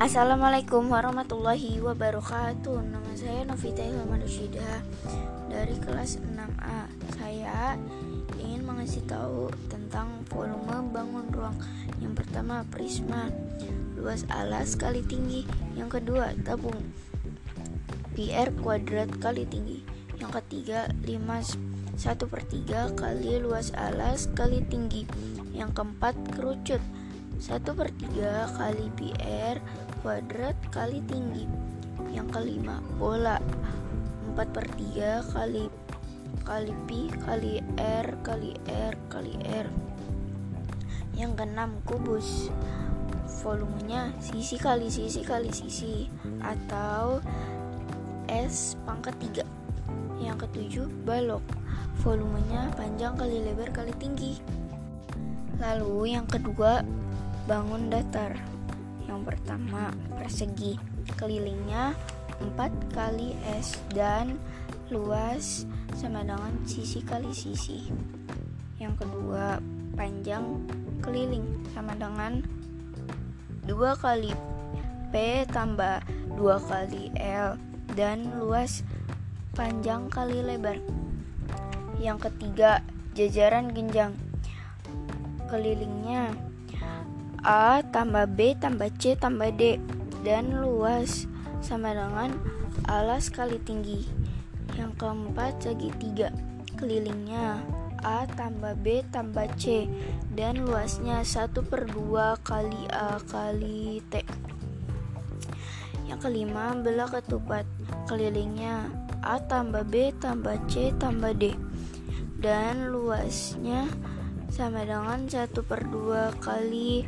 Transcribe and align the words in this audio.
Assalamualaikum 0.00 0.88
warahmatullahi 0.88 1.76
wabarakatuh. 1.76 2.88
Nama 2.88 3.12
saya 3.12 3.44
Novita 3.44 3.84
Ilham 3.84 4.08
Rusyida 4.16 4.80
Dari 5.52 5.76
kelas 5.76 6.16
6A 6.24 6.88
Saya 7.20 7.76
ingin 8.40 8.64
mengasih 8.64 9.04
tahu 9.04 9.52
tentang 9.68 10.24
volume 10.32 10.88
bangun 10.88 11.28
ruang. 11.28 11.52
Yang 12.00 12.16
pertama 12.16 12.64
prisma. 12.72 13.28
Luas 13.92 14.24
alas 14.32 14.72
kali 14.72 15.04
tinggi. 15.04 15.44
Yang 15.76 16.00
kedua 16.00 16.32
tabung. 16.48 16.80
PR 18.16 18.56
kuadrat 18.56 19.12
kali 19.20 19.44
tinggi. 19.44 19.84
Yang 20.16 20.40
ketiga 20.40 20.88
5 21.04 22.00
1 22.00 22.24
per 22.24 22.42
3 22.48 22.96
kali 22.96 23.36
luas 23.36 23.68
alas 23.76 24.32
kali 24.32 24.64
tinggi. 24.64 25.04
Yang 25.52 25.76
keempat 25.76 26.16
kerucut 26.32 26.80
1 27.40 27.72
per 27.72 27.88
3 27.88 28.52
kali 28.52 28.92
PR 29.00 29.56
kuadrat 30.04 30.52
kali 30.68 31.00
tinggi. 31.08 31.48
Yang 32.12 32.36
kelima 32.36 32.84
bola. 33.00 33.40
4 34.36 34.44
per 34.52 34.68
3 34.76 35.24
kali 35.32 35.72
kali 36.44 36.74
pi 36.84 37.08
kali 37.24 37.64
r 37.80 38.06
kali 38.20 38.52
r 38.68 38.92
kali 39.08 39.40
r. 39.40 39.66
Yang 41.16 41.32
keenam 41.40 41.80
kubus. 41.88 42.52
Volumenya 43.40 44.12
sisi 44.20 44.60
kali 44.60 44.92
sisi 44.92 45.24
kali 45.24 45.48
sisi 45.54 46.10
Atau 46.44 47.24
S 48.28 48.74
pangkat 48.84 49.16
3 49.16 50.20
Yang 50.20 50.44
ketujuh 50.44 50.92
balok. 51.08 51.40
Volumenya 52.04 52.68
panjang 52.76 53.16
kali 53.16 53.40
lebar 53.48 53.72
kali 53.72 53.96
tinggi. 53.96 54.36
Lalu 55.56 56.16
yang 56.16 56.28
kedua 56.28 56.84
bangun 57.48 57.92
datar. 57.92 58.36
Yang 59.08 59.20
pertama, 59.34 59.92
persegi. 60.16 60.76
Kelilingnya 61.16 61.92
4 62.40 62.96
kali 62.96 63.36
S 63.44 63.76
dan 63.92 64.40
luas 64.88 65.68
sama 65.94 66.24
dengan 66.24 66.54
sisi 66.64 67.04
kali 67.04 67.30
sisi. 67.30 67.92
Yang 68.80 69.04
kedua, 69.04 69.60
panjang 69.94 70.64
keliling 71.04 71.44
sama 71.76 71.92
dengan 71.96 72.40
2 73.68 73.76
kali 74.00 74.32
P 75.10 75.44
tambah 75.50 76.00
2 76.38 76.70
kali 76.70 77.10
L 77.18 77.58
dan 77.98 78.30
luas 78.38 78.86
panjang 79.52 80.06
kali 80.08 80.40
lebar. 80.40 80.78
Yang 82.00 82.30
ketiga, 82.30 82.80
jajaran 83.12 83.74
genjang. 83.74 84.14
Kelilingnya 85.50 86.32
A 87.40 87.80
tambah 87.80 88.28
B 88.36 88.52
tambah 88.52 88.92
C 89.00 89.16
tambah 89.16 89.48
D. 89.56 89.80
Dan 90.20 90.60
luas 90.60 91.24
sama 91.64 91.96
dengan 91.96 92.36
alas 92.84 93.32
kali 93.32 93.56
tinggi. 93.64 94.04
Yang 94.76 95.00
keempat 95.00 95.64
segitiga 95.64 96.28
kelilingnya. 96.76 97.64
A 98.04 98.28
tambah 98.28 98.76
B 98.84 99.00
tambah 99.08 99.48
C. 99.56 99.88
Dan 100.36 100.68
luasnya 100.68 101.24
1 101.24 101.56
per 101.64 101.88
2 101.88 102.44
kali 102.44 102.82
A 102.92 103.16
kali 103.24 104.04
T. 104.12 104.20
Yang 106.04 106.20
kelima 106.28 106.76
belah 106.76 107.08
ketupat 107.08 107.64
kelilingnya. 108.04 108.84
A 109.24 109.40
tambah 109.40 109.88
B 109.88 110.12
tambah 110.20 110.60
C 110.68 110.92
tambah 111.00 111.32
D. 111.32 111.56
Dan 112.36 112.92
luasnya 112.92 113.88
sama 114.52 114.84
dengan 114.84 115.24
1 115.24 115.56
per 115.64 115.88
2 115.88 116.36
kali 116.44 117.04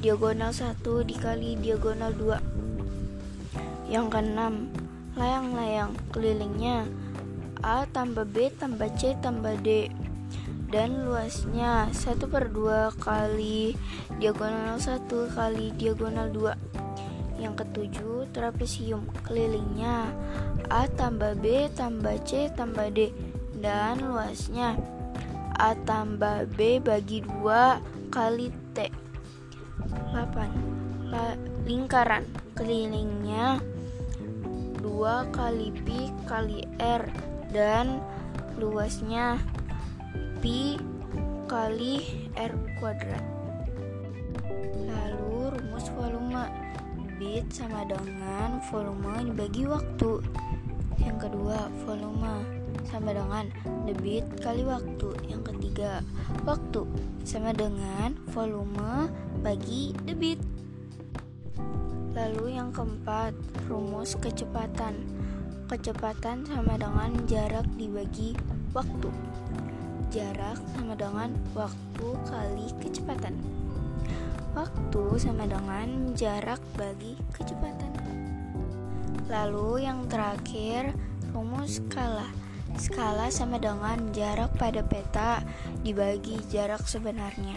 diagonal 0.00 0.52
1 0.52 0.82
dikali 0.82 1.56
diagonal 1.56 2.12
2 2.12 3.88
yang 3.88 4.10
keenam 4.10 4.68
layang-layang 5.16 5.96
kelilingnya 6.12 6.84
A 7.64 7.88
tambah 7.88 8.28
B 8.28 8.52
tambah 8.52 8.92
C 9.00 9.16
tambah 9.18 9.56
D. 9.64 9.88
Dan 10.66 11.08
luasnya 11.08 11.88
1 11.94 12.20
per 12.28 12.52
2 12.52 12.94
kali 13.00 13.72
diagonal 14.20 14.76
1 14.76 15.08
kali 15.08 15.72
diagonal 15.78 16.28
2 16.30 17.42
yang 17.42 17.56
ketujuh 17.56 18.28
trapesium 18.32 19.08
kelilingnya 19.24 20.10
A 20.68 20.90
tambah 20.90 21.38
B 21.40 21.72
tambah 21.72 22.20
C 22.28 22.52
tambah 22.52 22.92
D. 22.92 23.10
Dan 23.56 24.04
luasnya 24.04 24.76
A 25.56 25.72
tambah 25.88 26.44
B 26.52 26.76
bagi 26.84 27.24
2 27.24 28.12
kali 28.12 28.52
T 28.76 29.05
8. 30.12 31.12
La 31.12 31.38
lingkaran 31.66 32.26
kelilingnya 32.56 33.60
2 34.80 35.34
kali 35.34 35.70
pi 35.84 36.08
kali 36.24 36.64
r 36.80 37.04
dan 37.52 38.00
luasnya 38.56 39.36
pi 40.40 40.80
kali 41.46 42.26
r 42.34 42.52
kuadrat. 42.80 43.24
Lalu 44.88 45.52
rumus 45.52 45.86
volume 45.92 46.44
bit 47.20 47.48
sama 47.52 47.84
dengan 47.84 48.60
volume 48.72 49.30
dibagi 49.32 49.64
waktu. 49.68 50.20
Yang 51.00 51.28
kedua, 51.28 51.68
volume 51.84 52.55
sama 52.90 53.12
dengan 53.12 53.50
debit 53.84 54.24
kali 54.40 54.62
waktu. 54.62 55.14
Yang 55.26 55.42
ketiga, 55.52 56.00
waktu 56.46 56.86
sama 57.26 57.50
dengan 57.52 58.14
volume 58.30 59.10
bagi 59.42 59.92
debit. 60.06 60.38
Lalu 62.16 62.56
yang 62.56 62.72
keempat, 62.72 63.36
rumus 63.68 64.16
kecepatan. 64.16 64.96
Kecepatan 65.68 66.46
sama 66.48 66.78
dengan 66.80 67.12
jarak 67.28 67.66
dibagi 67.76 68.32
waktu. 68.72 69.10
Jarak 70.08 70.56
sama 70.72 70.96
dengan 70.96 71.34
waktu 71.52 72.08
kali 72.24 72.66
kecepatan. 72.80 73.36
Waktu 74.56 75.02
sama 75.20 75.44
dengan 75.44 76.16
jarak 76.16 76.62
bagi 76.80 77.20
kecepatan. 77.36 77.92
Lalu 79.28 79.84
yang 79.84 80.08
terakhir, 80.08 80.96
rumus 81.34 81.82
skala 81.82 82.45
Skala 82.76 83.32
sama 83.32 83.56
dengan 83.56 84.12
jarak 84.12 84.52
pada 84.60 84.84
peta 84.84 85.40
dibagi 85.80 86.36
jarak 86.52 86.84
sebenarnya. 86.84 87.56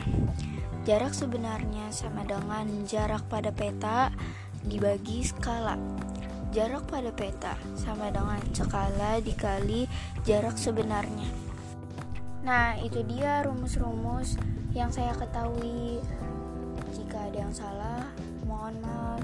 Jarak 0.87 1.11
sebenarnya 1.11 1.91
sama 1.91 2.23
dengan 2.23 2.63
jarak 2.87 3.27
pada 3.27 3.51
peta 3.51 4.15
dibagi 4.63 5.27
skala. 5.27 5.75
Jarak 6.55 6.87
pada 6.87 7.11
peta 7.11 7.59
sama 7.75 8.07
dengan 8.15 8.39
skala 8.55 9.19
dikali 9.19 9.91
jarak 10.23 10.55
sebenarnya. 10.55 11.27
Nah, 12.39 12.79
itu 12.79 13.03
dia 13.03 13.43
rumus-rumus 13.43 14.39
yang 14.71 14.87
saya 14.87 15.11
ketahui. 15.19 15.99
Jika 16.95 17.27
ada 17.27 17.37
yang 17.43 17.51
salah, 17.51 18.07
mohon 18.47 18.79
maaf. 18.79 19.19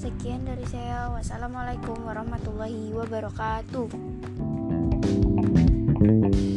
Sekian 0.00 0.48
dari 0.48 0.64
saya. 0.66 1.12
Wassalamualaikum 1.12 2.00
warahmatullahi 2.00 2.96
wabarakatuh. 2.96 3.86
Thank 6.04 6.34
you. 6.34 6.53